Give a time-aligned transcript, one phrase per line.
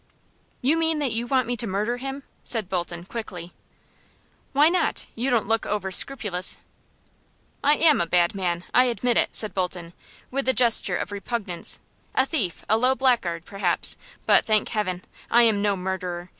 [0.63, 3.53] "You mean that you want me to murder him?" said Bolton, quickly.
[4.51, 5.05] "Why not?
[5.13, 6.57] You don't look over scrupulous."
[7.63, 9.93] "I am a bad man, I admit it," said Bolton,
[10.31, 11.79] with a gesture of repugnance,
[12.15, 13.95] "a thief, a low blackguard, perhaps,
[14.25, 15.05] but, thank Heaven!
[15.29, 16.29] I am no murderer!